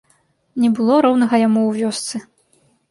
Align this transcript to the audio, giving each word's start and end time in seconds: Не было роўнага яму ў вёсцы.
Не 0.63 0.69
было 0.79 0.97
роўнага 1.07 1.35
яму 1.47 1.61
ў 1.69 1.85
вёсцы. 1.85 2.27